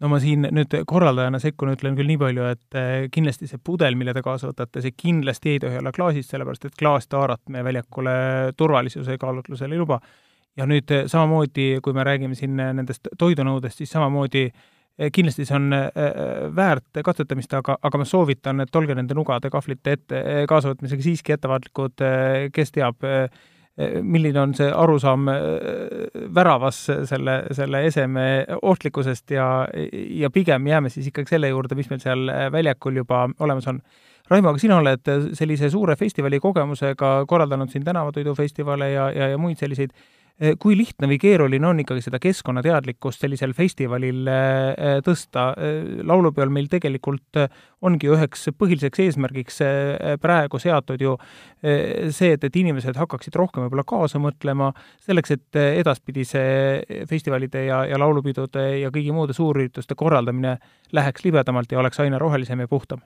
no 0.00 0.10
ma 0.12 0.20
siin 0.22 0.48
nüüd 0.54 0.76
korraldajana 0.88 1.40
sekkun, 1.42 1.74
ütlen 1.76 1.96
küll 1.98 2.10
nii 2.12 2.20
palju, 2.20 2.50
et 2.56 2.78
eh, 2.80 3.06
kindlasti 3.14 3.48
see 3.50 3.60
pudel, 3.62 3.98
mille 4.00 4.14
te 4.16 4.24
kaasa 4.24 4.50
võtate, 4.50 4.82
see 4.84 4.96
kindlasti 4.96 5.54
ei 5.54 5.62
tohi 5.64 5.80
olla 5.80 5.92
klaasist, 5.94 6.32
sellepärast 6.32 6.68
et 6.68 6.78
klaastaarat 6.80 7.42
me 7.52 7.64
väljakule 7.66 8.14
turvalisuse 8.56 9.18
kaalutlusel 9.20 9.72
ei 9.72 9.82
luba 9.82 10.00
ja 10.56 10.68
nüüd 10.70 10.90
eh, 10.94 11.08
samamoodi, 11.10 11.80
kui 11.84 11.96
me 11.96 12.06
räägime 12.06 12.38
siin 12.38 12.56
nendest 12.56 13.12
toidunõudest, 13.18 13.82
siis 13.82 13.92
samamoodi 13.94 14.48
kindlasti 14.94 15.42
see 15.42 15.56
on 15.58 15.72
väärt 16.54 17.00
katsetamist, 17.02 17.50
aga, 17.58 17.74
aga 17.82 17.98
ma 17.98 18.04
soovitan, 18.06 18.62
et 18.62 18.76
olge 18.78 18.94
nende 18.94 19.16
nugade, 19.18 19.50
kahvlite 19.50 19.96
ette 19.96 20.20
kaasavõtmisega 20.46 21.02
siiski 21.02 21.34
ettevaatlikud, 21.34 22.04
kes 22.54 22.70
teab, 22.76 23.02
milline 24.02 24.38
on 24.38 24.52
see 24.54 24.68
arusaam 24.70 25.26
väravas 26.34 26.76
selle, 27.10 27.32
selle 27.56 27.80
eseme 27.88 28.24
ohtlikkusest 28.62 29.34
ja, 29.34 29.48
ja 30.22 30.30
pigem 30.30 30.66
jääme 30.70 30.92
siis 30.94 31.08
ikkagi 31.10 31.34
selle 31.34 31.50
juurde, 31.50 31.74
mis 31.74 31.90
meil 31.90 32.02
seal 32.04 32.30
väljakul 32.54 33.02
juba 33.02 33.24
olemas 33.42 33.66
on. 33.72 33.80
Raimo, 34.30 34.54
aga 34.54 34.62
sina 34.62 34.78
oled 34.78 35.10
sellise 35.36 35.68
suure 35.74 35.98
festivali 36.00 36.38
kogemusega 36.40 37.16
korraldanud 37.28 37.68
siin 37.74 37.82
tänavatoidufestivale 37.84 38.92
ja, 38.92 39.10
ja, 39.10 39.32
ja 39.34 39.40
muid 39.42 39.58
selliseid 39.58 39.92
Eh, 39.92 40.23
kui 40.34 40.74
lihtne 40.74 41.06
või 41.06 41.16
keeruline 41.22 41.66
on 41.68 41.78
ikkagi 41.78 42.02
seda 42.02 42.18
keskkonnateadlikkust 42.18 43.22
sellisel 43.22 43.52
festivalil 43.54 44.26
eh, 44.26 44.96
tõsta? 45.06 45.52
Eh, 45.54 46.00
laulupeol 46.02 46.50
meil 46.50 46.66
tegelikult 46.70 47.38
ongi 47.86 48.08
üheks 48.10 48.48
põhiliseks 48.58 49.02
eesmärgiks 49.04 49.60
praegu 50.22 50.58
seatud 50.58 51.02
ju 51.04 51.12
see, 51.62 52.32
et, 52.34 52.46
et 52.48 52.56
inimesed 52.56 52.96
hakkaksid 52.98 53.36
rohkem 53.38 53.62
võib-olla 53.66 53.84
kaasa 53.86 54.18
mõtlema, 54.22 54.72
selleks 55.04 55.34
et 55.36 55.58
edaspidi 55.60 56.24
see 56.26 57.02
festivalide 57.10 57.66
ja, 57.68 57.82
ja 57.86 58.00
laulupidude 58.00 58.64
ja 58.80 58.90
kõigi 58.94 59.12
muude 59.14 59.36
suurürituste 59.36 59.94
korraldamine 59.94 60.56
läheks 60.96 61.26
libedamalt 61.28 61.70
ja 61.70 61.78
oleks 61.82 62.00
aina 62.02 62.18
rohelisem 62.18 62.64
ja 62.64 62.70
puhtam 62.70 63.04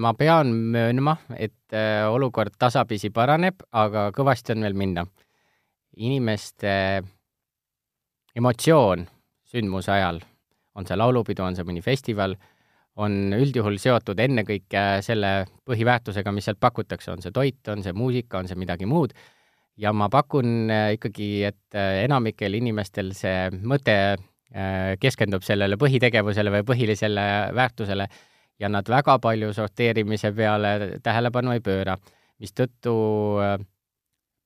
ma 0.00 0.12
pean 0.14 0.52
möönma, 0.72 1.16
et 1.36 1.74
olukord 2.08 2.54
tasapisi 2.56 3.10
paraneb, 3.10 3.64
aga 3.74 4.06
kõvasti 4.14 4.54
on 4.54 4.68
veel 4.68 4.78
minna 4.78 5.04
inimeste 5.96 6.72
emotsioon 8.36 9.06
sündmuse 9.50 9.92
ajal, 9.92 10.20
on 10.78 10.86
see 10.86 10.96
laulupidu, 10.96 11.42
on 11.42 11.56
see 11.58 11.66
mõni 11.66 11.82
festival, 11.82 12.36
on 13.00 13.34
üldjuhul 13.34 13.78
seotud 13.80 14.18
ennekõike 14.20 15.00
selle 15.04 15.32
põhiväärtusega, 15.66 16.32
mis 16.34 16.46
sealt 16.48 16.60
pakutakse, 16.62 17.10
on 17.12 17.22
see 17.24 17.34
toit, 17.34 17.60
on 17.72 17.82
see 17.82 17.94
muusika, 17.96 18.38
on 18.40 18.50
see 18.50 18.58
midagi 18.58 18.88
muud, 18.90 19.14
ja 19.80 19.92
ma 19.96 20.10
pakun 20.12 20.70
äh, 20.70 20.94
ikkagi, 20.98 21.30
et 21.50 21.78
äh, 21.78 22.02
enamikel 22.04 22.58
inimestel 22.58 23.12
see 23.16 23.48
mõte 23.64 23.96
äh, 23.96 24.94
keskendub 25.00 25.44
sellele 25.46 25.78
põhitegevusele 25.80 26.52
või 26.58 26.66
põhilisele 26.68 27.26
väärtusele 27.56 28.08
ja 28.60 28.68
nad 28.68 28.88
väga 28.88 29.16
palju 29.22 29.54
sorteerimise 29.56 30.34
peale 30.36 31.00
tähelepanu 31.02 31.54
ei 31.56 31.62
pööra, 31.64 31.96
mistõttu 32.40 32.94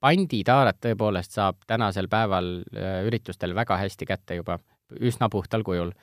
panditaarat 0.05 0.81
tõepoolest 0.85 1.39
saab 1.39 1.63
tänasel 1.69 2.11
päeval 2.13 2.59
äh, 2.77 3.01
üritustel 3.09 3.55
väga 3.57 3.79
hästi 3.81 4.09
kätte 4.09 4.39
juba, 4.41 4.59
üsna 5.01 5.31
puhtal 5.33 5.65
kujul. 5.65 5.95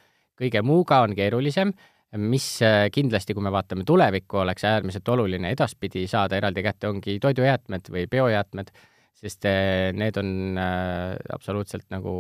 kõige 0.42 0.64
muuga 0.66 1.04
on 1.06 1.14
keerulisem, 1.14 1.74
mis 2.18 2.46
äh, 2.66 2.88
kindlasti, 2.94 3.36
kui 3.38 3.44
me 3.46 3.52
vaatame 3.54 3.86
tulevikku, 3.86 4.42
oleks 4.42 4.66
äärmiselt 4.66 5.10
oluline 5.14 5.52
edaspidi 5.54 6.08
saada 6.10 6.40
eraldi 6.40 6.64
kätte, 6.66 6.90
ongi 6.90 7.20
toidujäätmed 7.22 7.92
või 7.94 8.08
biojäätmed, 8.10 8.74
sest 9.22 9.46
äh, 9.46 9.92
need 9.94 10.18
on 10.18 10.58
absoluutselt 10.58 11.86
nagu 11.94 12.14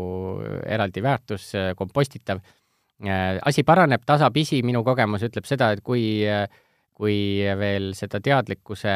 eraldi 0.66 1.02
väärtus, 1.02 1.52
kompostitav. 1.76 2.42
asi 3.46 3.64
paraneb 3.64 4.04
tasapisi, 4.06 4.62
minu 4.62 4.84
kogemus 4.84 5.24
ütleb 5.26 5.48
seda, 5.50 5.72
et 5.72 5.82
kui, 5.82 6.22
kui 6.94 7.16
veel 7.58 7.96
seda 7.98 8.20
teadlikkuse 8.22 8.92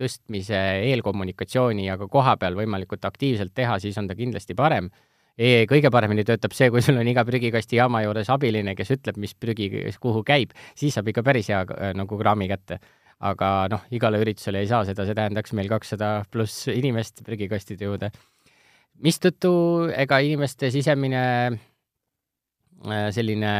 tõstmise 0.00 0.60
eelkommunikatsiooni 0.90 1.88
aga 1.92 2.08
kohapeal 2.10 2.56
võimalikult 2.58 3.04
aktiivselt 3.06 3.54
teha, 3.54 3.78
siis 3.82 3.98
on 4.00 4.08
ta 4.10 4.16
kindlasti 4.18 4.56
parem 4.58 4.90
e. 5.38 5.64
kõige 5.70 5.90
paremini 5.94 6.24
töötab 6.26 6.54
see, 6.56 6.70
kui 6.72 6.82
sul 6.84 6.98
on 7.00 7.08
iga 7.10 7.24
prügikasti 7.26 7.78
jaama 7.80 8.04
juures 8.04 8.30
abiline, 8.34 8.74
kes 8.78 8.94
ütleb, 8.96 9.18
mis 9.22 9.34
prügi 9.38 9.70
kuhu 10.02 10.24
käib, 10.26 10.54
siis 10.78 10.96
saab 10.96 11.10
ikka 11.10 11.24
päris 11.26 11.50
hea 11.52 11.64
äh, 11.66 11.94
nagu 11.96 12.18
kraami 12.20 12.50
kätte. 12.50 12.80
aga 13.24 13.48
noh, 13.70 13.84
igale 13.94 14.18
üritusele 14.20 14.60
ei 14.60 14.66
saa 14.68 14.82
seda, 14.84 15.04
see 15.06 15.14
tähendaks 15.16 15.54
meil 15.56 15.68
kakssada 15.70 16.24
pluss 16.30 16.66
inimest 16.68 17.22
prügikastide 17.24 17.86
juurde. 17.86 18.10
mistõttu 19.02 19.52
ega 19.94 20.18
inimeste 20.18 20.70
sisemine 20.70 21.22
äh, 21.54 23.10
selline 23.14 23.52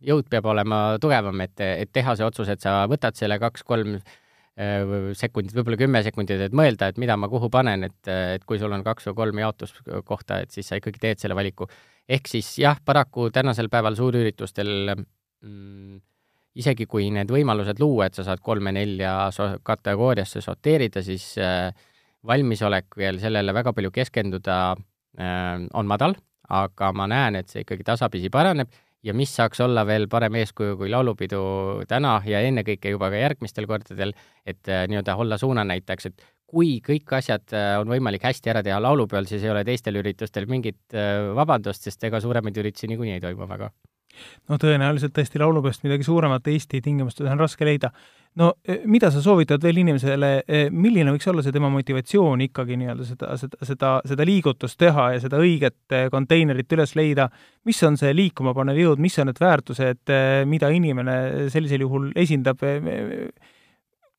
jõud 0.00 0.28
peab 0.30 0.46
olema 0.46 0.98
tugevam, 1.00 1.40
et, 1.40 1.60
et 1.60 1.92
teha 1.92 2.16
see 2.16 2.26
otsus, 2.26 2.48
et 2.48 2.60
sa 2.60 2.84
võtad 2.90 3.14
selle 3.14 3.38
kaks-kolm 3.38 4.00
Äh, 4.58 5.12
sekundit, 5.14 5.54
võib-olla 5.54 5.78
kümme 5.78 6.00
sekundit, 6.02 6.40
et 6.48 6.54
mõelda, 6.56 6.88
et 6.90 6.96
mida 6.98 7.14
ma 7.14 7.28
kuhu 7.30 7.46
panen, 7.52 7.84
et, 7.86 8.08
et 8.08 8.42
kui 8.48 8.58
sul 8.58 8.72
on 8.74 8.82
kaks 8.82 9.06
või 9.06 9.18
kolm 9.20 9.38
jaotuskohta, 9.44 10.40
et 10.42 10.50
siis 10.50 10.66
sa 10.66 10.80
ikkagi 10.80 10.98
teed 11.04 11.22
selle 11.22 11.36
valiku. 11.38 11.68
ehk 12.08 12.26
siis 12.26 12.48
jah, 12.58 12.80
paraku 12.84 13.28
tänasel 13.30 13.68
päeval 13.70 13.94
suurüritustel 13.94 14.96
mm, 14.96 16.00
isegi 16.58 16.88
kui 16.90 17.06
need 17.14 17.30
võimalused 17.30 17.78
luua, 17.78 18.08
et 18.08 18.18
sa 18.18 18.24
saad 18.26 18.42
kolme-nelja 18.42 19.30
so 19.36 19.46
kategooriasse 19.62 20.42
sorteerida, 20.42 21.04
siis 21.06 21.28
äh, 21.38 21.70
valmisolek 22.26 22.98
veel 22.98 23.22
sellele 23.22 23.54
väga 23.54 23.72
palju 23.76 23.94
keskenduda 23.94 24.58
äh, 24.74 25.54
on 25.70 25.86
madal, 25.86 26.18
aga 26.50 26.90
ma 26.98 27.06
näen, 27.06 27.38
et 27.38 27.54
see 27.54 27.62
ikkagi 27.62 27.86
tasapisi 27.86 28.26
paraneb 28.26 28.74
ja 29.08 29.14
mis 29.16 29.32
saaks 29.34 29.60
olla 29.64 29.84
veel 29.88 30.06
parem 30.12 30.36
eeskuju 30.42 30.76
kui 30.80 30.90
laulupidu 30.92 31.42
täna 31.88 32.18
ja 32.28 32.42
ennekõike 32.44 32.92
juba 32.94 33.10
ka 33.12 33.22
järgmistel 33.22 33.68
kordadel, 33.70 34.14
et 34.46 34.68
äh, 34.68 34.84
nii-öelda 34.90 35.16
olla 35.18 35.38
suunanäitajaks, 35.40 36.10
et 36.10 36.26
kui 36.48 36.78
kõik 36.84 37.12
asjad 37.18 37.56
äh, 37.56 37.74
on 37.80 37.90
võimalik 37.92 38.24
hästi 38.28 38.54
ära 38.54 38.64
teha 38.64 38.80
laulupeol, 38.82 39.28
siis 39.30 39.44
ei 39.44 39.52
ole 39.52 39.64
teistel 39.68 40.00
üritustel 40.00 40.48
mingit 40.50 40.96
äh, 40.96 41.30
vabandust, 41.36 41.88
sest 41.88 42.08
ega 42.08 42.20
suuremaid 42.24 42.60
üritusi 42.60 42.90
niikuinii 42.92 43.18
ei 43.18 43.24
toimu 43.24 43.48
väga 43.48 43.72
no 44.48 44.58
tõenäoliselt 44.60 45.14
tõesti 45.16 45.40
laulupeost 45.42 45.84
midagi 45.86 46.06
suuremat 46.06 46.46
Eesti 46.48 46.80
tingimustes 46.84 47.28
on 47.28 47.40
raske 47.40 47.66
leida. 47.66 47.90
no 48.38 48.52
e, 48.64 48.80
mida 48.86 49.10
sa 49.10 49.22
soovitad 49.22 49.62
veel 49.62 49.80
inimesele, 49.82 50.30
e, 50.46 50.62
milline 50.70 51.12
võiks 51.14 51.28
olla 51.30 51.42
see 51.42 51.54
tema 51.54 51.70
motivatsioon 51.72 52.44
ikkagi 52.48 52.78
nii-öelda 52.80 53.08
seda, 53.08 53.36
seda, 53.40 53.60
seda, 53.70 53.92
seda 54.12 54.26
liigutust 54.28 54.78
teha 54.78 55.10
ja 55.14 55.20
seda 55.24 55.40
õiget 55.42 55.96
e, 55.96 56.04
konteinerit 56.14 56.78
üles 56.78 56.94
leida, 56.98 57.28
mis 57.68 57.82
on 57.88 57.98
see 58.00 58.14
liikuma 58.14 58.54
panev 58.54 58.78
jõud, 58.78 59.02
mis 59.02 59.18
on 59.18 59.30
need 59.30 59.42
väärtused, 59.42 60.14
mida 60.48 60.70
inimene 60.74 61.48
sellisel 61.52 61.84
juhul 61.86 62.10
esindab, 62.16 62.62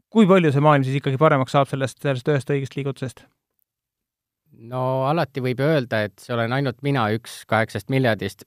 kui 0.09 0.29
palju 0.29 0.53
see 0.53 0.63
maailm 0.63 0.85
siis 0.87 0.99
ikkagi 0.99 1.21
paremaks 1.21 1.53
saab 1.55 1.69
sellest, 1.69 2.01
sellest 2.01 2.33
ühest 2.33 2.55
õigest 2.55 2.79
liigutusest? 2.79 3.27
no 4.59 4.83
alati 5.07 5.43
võib 5.43 5.61
öelda, 5.63 6.03
et 6.07 6.19
see 6.19 6.33
olen 6.35 6.53
ainult 6.55 6.81
mina, 6.85 7.07
üks 7.15 7.43
kaheksast 7.49 7.91
miljardist 7.93 8.45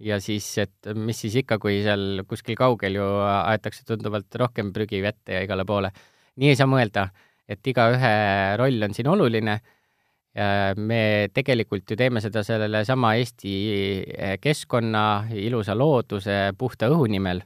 ja 0.00 0.20
siis, 0.22 0.46
et 0.62 0.90
mis 0.96 1.18
siis 1.20 1.36
ikka, 1.42 1.58
kui 1.62 1.80
seal 1.84 2.22
kuskil 2.28 2.56
kaugel 2.58 2.98
ju 3.00 3.08
aetakse 3.26 3.84
tunduvalt 3.88 4.40
rohkem 4.40 4.72
prügi 4.74 5.02
vette 5.04 5.36
ja 5.36 5.44
igale 5.44 5.66
poole. 5.68 5.92
nii 6.40 6.52
ei 6.52 6.56
saa 6.56 6.70
mõelda, 6.70 7.08
et 7.48 7.66
igaühe 7.66 8.14
roll 8.60 8.88
on 8.88 8.96
siin 8.96 9.10
oluline. 9.12 9.60
me 10.76 11.28
tegelikult 11.34 11.90
ju 11.90 11.96
teeme 11.98 12.20
seda 12.22 12.44
sellesama 12.46 13.16
Eesti 13.18 13.54
keskkonna, 14.40 15.26
ilusa 15.34 15.74
looduse, 15.74 16.52
puhta 16.56 16.86
õhu 16.86 17.08
nimel. 17.10 17.42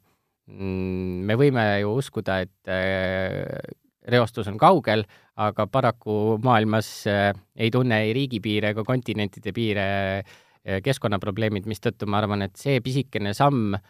Mm, 0.46 1.24
me 1.24 1.34
võime 1.40 1.64
ju 1.80 1.94
uskuda, 1.96 2.42
et 2.44 3.72
reostus 4.04 4.48
on 4.50 4.58
kaugel, 4.60 5.04
aga 5.40 5.66
paraku 5.66 6.38
maailmas 6.44 6.88
äh, 7.10 7.32
ei 7.56 7.70
tunne 7.72 8.02
ei 8.04 8.12
riigipiire 8.14 8.74
ega 8.74 8.84
kontinentide 8.86 9.52
piire 9.56 9.86
äh, 10.20 10.34
keskkonnaprobleemid, 10.64 11.68
mistõttu 11.68 12.08
ma 12.08 12.22
arvan, 12.22 12.46
et 12.46 12.56
see 12.56 12.80
pisikene 12.84 13.34
samm 13.36 13.76
äh, 13.76 13.82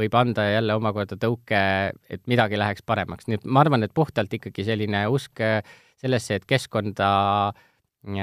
võib 0.00 0.16
anda 0.18 0.48
jälle 0.50 0.78
omakorda 0.78 1.18
tõuke, 1.20 1.62
et 2.10 2.24
midagi 2.30 2.58
läheks 2.58 2.84
paremaks, 2.86 3.28
nii 3.28 3.40
et 3.40 3.46
ma 3.46 3.62
arvan, 3.64 3.86
et 3.86 3.94
puhtalt 3.94 4.34
ikkagi 4.34 4.66
selline 4.66 5.06
usk 5.12 5.42
sellesse, 5.98 6.38
et 6.38 6.48
keskkonda 6.48 7.10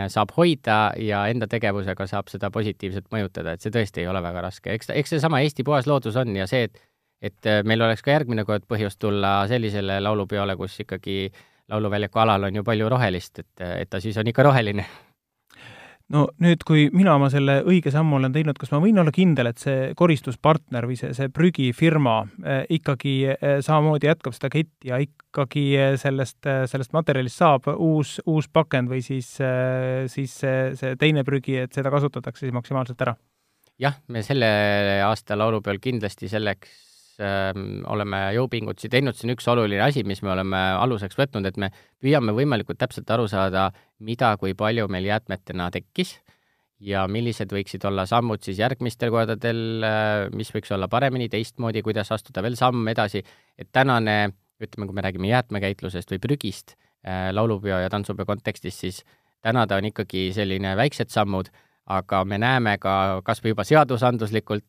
saab 0.10 0.31
hoida 0.38 0.95
ja 1.03 1.25
enda 1.27 1.48
tegevusega 1.51 2.07
saab 2.07 2.29
seda 2.31 2.48
positiivselt 2.51 3.10
mõjutada, 3.12 3.53
et 3.53 3.62
see 3.62 3.74
tõesti 3.75 4.01
ei 4.01 4.07
ole 4.07 4.22
väga 4.24 4.45
raske, 4.48 4.72
eks, 4.72 4.89
eks 4.95 5.17
seesama 5.17 5.41
Eesti 5.43 5.65
puhas 5.67 5.88
loodus 5.88 6.15
on 6.19 6.31
ja 6.36 6.48
see, 6.48 6.69
et 6.69 6.79
et 7.25 7.50
äh, 7.50 7.63
meil 7.65 7.81
oleks 7.81 8.03
ka 8.05 8.13
järgmine 8.13 8.45
kord 8.45 8.65
põhjust 8.69 9.00
tulla 9.01 9.45
sellisele 9.50 10.00
laulupeole, 10.03 10.55
kus 10.60 10.77
ikkagi 10.84 11.29
lauluväljaku 11.72 12.22
alal 12.22 12.50
on 12.50 12.60
ju 12.60 12.63
palju 12.65 12.89
rohelist, 12.91 13.39
et, 13.41 13.65
et 13.65 13.89
ta 13.89 14.01
siis 14.03 14.17
on 14.22 14.27
ikka 14.29 14.45
roheline. 14.45 14.86
No 16.13 16.25
nüüd, 16.41 16.63
kui 16.67 16.85
mina 16.93 17.15
oma 17.17 17.29
selle 17.33 17.59
õige 17.65 17.91
sammu 17.93 18.19
olen 18.19 18.33
teinud, 18.35 18.57
kas 18.62 18.71
ma 18.74 18.81
võin 18.83 19.00
olla 19.01 19.13
kindel, 19.15 19.50
et 19.50 19.62
see 19.62 19.91
koristuspartner 19.97 20.88
või 20.89 20.97
see, 21.00 21.13
see 21.17 21.31
prügifirma 21.33 22.15
eh, 22.43 22.63
ikkagi 22.77 23.15
eh, 23.33 23.57
samamoodi 23.65 24.09
jätkab 24.09 24.35
seda 24.38 24.51
ketti 24.53 24.91
ja 24.91 25.00
ikkagi 25.01 25.65
eh, 25.79 25.93
sellest, 26.01 26.39
sellest 26.71 26.93
materjalist 26.95 27.41
saab 27.41 27.69
uus, 27.75 28.19
uus 28.29 28.50
pakend 28.53 28.91
või 28.91 29.01
siis, 29.05 29.35
siis 30.12 30.39
see, 30.41 30.74
see 30.77 30.97
teine 31.01 31.25
prügi, 31.27 31.57
et 31.65 31.74
seda 31.75 31.93
kasutatakse 31.93 32.45
siis 32.45 32.55
maksimaalselt 32.55 33.05
ära? 33.07 33.15
jah, 33.81 33.97
me 34.07 34.21
selle 34.24 34.47
aasta 35.03 35.35
laulupeol 35.35 35.81
kindlasti 35.83 36.29
selleks 36.31 36.94
oleme 37.24 38.19
jõupingutusi 38.36 38.89
teinud, 38.91 39.15
on 39.24 39.34
üks 39.36 39.48
oluline 39.48 39.81
asi, 39.86 40.03
mis 40.03 40.22
me 40.25 40.34
oleme 40.34 40.60
aluseks 40.81 41.17
võtnud, 41.19 41.48
et 41.48 41.57
me 41.62 41.69
püüame 42.03 42.36
võimalikult 42.36 42.79
täpselt 42.81 43.10
aru 43.15 43.27
saada, 43.31 43.69
mida, 44.00 44.34
kui 44.41 44.55
palju 44.57 44.89
meil 44.91 45.07
jäätmetena 45.07 45.69
tekkis 45.72 46.17
ja 46.84 47.05
millised 47.07 47.51
võiksid 47.53 47.86
olla 47.88 48.05
sammud 48.10 48.43
siis 48.43 48.60
järgmistel 48.60 49.12
kordadel, 49.13 49.60
äh, 49.86 50.27
mis 50.36 50.51
võiks 50.53 50.74
olla 50.75 50.89
paremini, 50.91 51.29
teistmoodi, 51.31 51.84
kuidas 51.86 52.12
astuda 52.12 52.43
veel 52.43 52.57
samm 52.60 52.88
edasi, 52.91 53.24
et 53.57 53.72
tänane, 53.72 54.36
ütleme, 54.62 54.88
kui 54.88 54.95
me 54.95 55.06
räägime 55.06 55.32
jäätmekäitlusest 55.32 56.12
või 56.12 56.21
prügist 56.23 56.75
äh, 56.75 57.30
laulupeo 57.32 57.80
ja 57.84 57.91
tantsupeo 57.91 58.28
kontekstis, 58.28 58.80
siis 58.80 59.04
täna 59.45 59.65
ta 59.67 59.80
on 59.80 59.89
ikkagi 59.91 60.30
selline 60.36 60.75
väiksed 60.78 61.13
sammud, 61.13 61.51
aga 61.86 62.23
me 62.25 62.39
näeme 62.41 62.78
ka 62.82 63.21
kas 63.25 63.43
või 63.43 63.54
juba 63.54 63.65
seadusandluslikult 63.67 64.65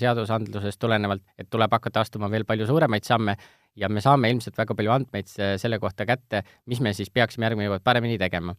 seadusandlusest 0.00 0.80
tulenevalt, 0.80 1.22
et 1.38 1.48
tuleb 1.50 1.72
hakata 1.72 2.04
astuma 2.04 2.30
veel 2.30 2.44
palju 2.48 2.66
suuremaid 2.68 3.06
samme 3.06 3.36
ja 3.78 3.88
me 3.88 4.02
saame 4.04 4.30
ilmselt 4.32 4.58
väga 4.58 4.74
palju 4.76 4.92
andmeid 4.92 5.30
selle 5.30 5.78
kohta 5.78 6.06
kätte, 6.06 6.42
mis 6.66 6.80
me 6.84 6.92
siis 6.96 7.10
peaksime 7.10 7.46
järgmine 7.46 7.70
kord 7.70 7.84
paremini 7.86 8.18
tegema. 8.18 8.54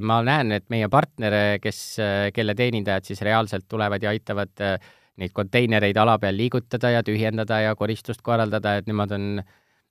ma 0.00 0.22
näen, 0.26 0.52
et 0.52 0.64
meie 0.68 0.88
partner, 0.90 1.34
kes, 1.62 1.98
kelle 2.34 2.54
teenindajad 2.58 3.04
siis 3.06 3.20
reaalselt 3.22 3.68
tulevad 3.68 4.02
ja 4.02 4.10
aitavad 4.10 4.62
äh, 4.66 4.80
neid 5.20 5.34
konteinereid 5.36 5.98
ala 6.00 6.18
peal 6.18 6.36
liigutada 6.36 6.92
ja 6.94 7.02
tühjendada 7.06 7.60
ja 7.64 7.74
koristust 7.78 8.22
korraldada, 8.26 8.76
et 8.80 8.88
nemad 8.90 9.12
on, 9.16 9.26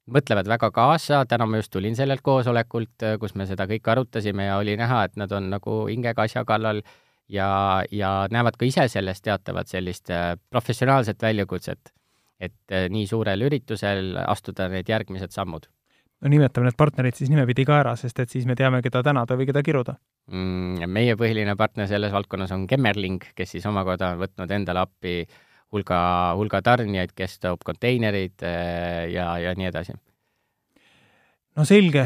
mõtlevad 0.09 0.49
väga 0.49 0.71
kaasa, 0.73 1.21
täna 1.29 1.45
ma 1.45 1.59
just 1.61 1.71
tulin 1.73 1.97
sellelt 1.97 2.23
koosolekult, 2.25 2.95
äh, 3.05 3.17
kus 3.21 3.35
me 3.37 3.47
seda 3.49 3.69
kõike 3.69 3.93
arutasime 3.93 4.49
ja 4.49 4.57
oli 4.61 4.77
näha, 4.79 5.03
et 5.05 5.19
nad 5.21 5.31
on 5.35 5.51
nagu 5.53 5.83
hingega 5.89 6.25
asja 6.25 6.45
kallal 6.49 6.81
ja, 7.29 7.49
ja 7.91 8.11
näevad 8.31 8.57
ka 8.59 8.67
ise 8.67 8.87
selles 8.91 9.21
teatavat 9.21 9.71
sellist 9.71 10.09
äh, 10.13 10.33
professionaalset 10.49 11.21
väljakutset, 11.21 11.93
et 12.39 12.73
äh, 12.73 12.87
nii 12.91 13.07
suurel 13.07 13.45
üritusel 13.47 14.15
astuda 14.25 14.69
need 14.71 14.89
järgmised 14.89 15.35
sammud. 15.35 15.69
no 16.21 16.29
nimetame 16.29 16.67
need 16.67 16.77
partnerid 16.77 17.15
siis 17.15 17.29
nimepidi 17.31 17.65
ka 17.65 17.79
ära, 17.79 17.95
sest 17.95 18.19
et 18.19 18.29
siis 18.29 18.47
me 18.49 18.55
teame, 18.59 18.81
keda 18.85 19.03
tänada 19.03 19.37
või 19.39 19.47
keda 19.49 19.63
kiruda 19.63 19.95
mm,. 20.31 20.89
meie 20.89 21.15
põhiline 21.19 21.55
partner 21.55 21.87
selles 21.87 22.11
valdkonnas 22.11 22.51
on 22.55 22.67
Kemmerling, 22.67 23.31
kes 23.35 23.55
siis 23.55 23.65
omakorda 23.69 24.13
on 24.15 24.25
võtnud 24.25 24.51
endale 24.51 24.83
appi 24.83 25.21
hulga, 25.71 26.01
hulga 26.35 26.61
tarnijaid, 26.65 27.13
kes 27.15 27.39
toob 27.39 27.63
konteinerid 27.65 28.43
äh, 28.43 29.07
ja, 29.13 29.31
ja 29.39 29.55
nii 29.55 29.71
edasi 29.71 29.95
no 31.59 31.65
selge, 31.65 32.05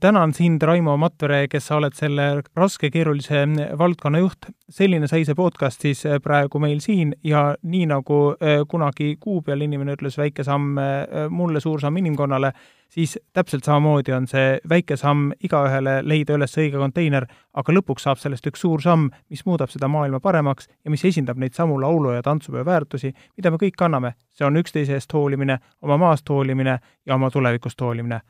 tänan 0.00 0.32
sind, 0.32 0.62
Raimo 0.62 0.96
Matvere, 0.96 1.44
kes 1.52 1.66
sa 1.68 1.76
oled 1.76 1.92
selle 1.92 2.24
raske, 2.56 2.88
keerulise 2.90 3.42
valdkonna 3.78 4.20
juht. 4.22 4.46
selline 4.72 5.04
sai 5.06 5.26
see 5.28 5.36
podcast 5.36 5.82
siis 5.84 6.06
eh, 6.08 6.16
praegu 6.24 6.58
meil 6.58 6.78
siin 6.80 7.10
ja 7.24 7.42
nii 7.62 7.84
nagu 7.90 8.20
eh, 8.40 8.62
kunagi 8.68 9.16
kuu 9.20 9.42
peal 9.44 9.60
inimene 9.60 9.92
ütles 9.98 10.16
väike 10.16 10.44
samm 10.44 10.78
eh, 10.80 11.26
mulle, 11.28 11.60
suur 11.60 11.82
samm 11.82 12.00
inimkonnale, 12.00 12.52
siis 12.88 13.18
täpselt 13.36 13.68
samamoodi 13.68 14.14
on 14.16 14.28
see 14.30 14.56
väike 14.68 14.96
samm 14.96 15.34
igaühele 15.44 15.98
leida 16.02 16.38
üles 16.38 16.56
õige 16.56 16.80
konteiner, 16.80 17.28
aga 17.52 17.76
lõpuks 17.76 18.08
saab 18.08 18.22
sellest 18.22 18.48
üks 18.48 18.64
suur 18.64 18.80
samm, 18.80 19.10
mis 19.28 19.44
muudab 19.44 19.68
seda 19.74 19.90
maailma 19.92 20.22
paremaks 20.24 20.70
ja 20.80 20.94
mis 20.94 21.04
esindab 21.04 21.36
neid 21.36 21.52
samu 21.52 21.76
laulu- 21.82 22.16
ja 22.16 22.24
tantsupeo 22.24 22.64
väärtusi, 22.64 23.12
mida 23.36 23.50
me 23.52 23.60
kõik 23.60 23.76
kanname. 23.76 24.14
see 24.32 24.48
on 24.48 24.56
üksteise 24.56 24.96
eest 24.96 25.12
hoolimine, 25.12 25.58
oma 25.82 26.00
maast 26.00 26.28
hoolimine 26.28 26.78
ja 27.06 27.14
oma 27.14 27.30
tulevikust 27.30 27.80
hoolimine 27.80 28.22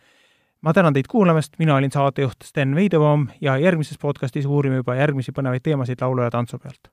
ma 0.64 0.72
tänan 0.72 0.92
teid 0.92 1.04
kuulamast, 1.08 1.52
mina 1.58 1.76
olin 1.76 1.92
saatejuht 1.92 2.44
Sten 2.44 2.74
Veidebaum 2.74 3.28
ja 3.40 3.58
järgmises 3.58 3.98
podcastis 4.00 4.46
uurime 4.46 4.80
juba 4.80 4.94
järgmisi 4.94 5.32
põnevaid 5.36 5.60
teemasid 5.62 6.00
laulu- 6.00 6.24
ja 6.24 6.30
tantsupeolt. 6.30 6.88